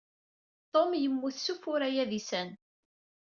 [0.71, 2.49] Ton yemmut s ufurray adisan.